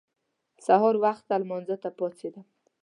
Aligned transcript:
سهار 0.65 0.95
وخته 1.03 1.33
لمانځه 1.41 1.75
ته 1.83 1.89
پاڅېدم. 1.97 2.45